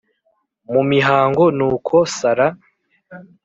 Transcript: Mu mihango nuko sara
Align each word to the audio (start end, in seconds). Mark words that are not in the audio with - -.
Mu 0.73 0.81
mihango 0.91 1.43
nuko 1.57 1.95
sara 2.17 2.47